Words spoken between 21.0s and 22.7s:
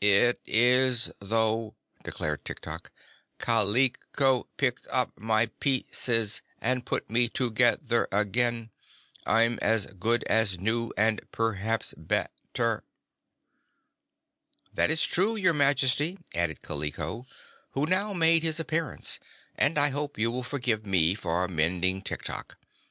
for mending Tiktok.